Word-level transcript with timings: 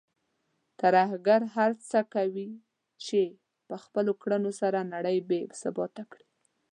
ترهګر 0.81 1.41
هڅه 1.55 1.99
کوي 2.13 2.49
چې 3.05 3.21
په 3.67 3.75
خپلو 3.83 4.11
کړنو 4.21 4.51
سره 4.61 4.79
نړۍ 4.93 5.17
بې 5.29 5.41
ثباته 5.61 6.03
کړي. 6.11 6.27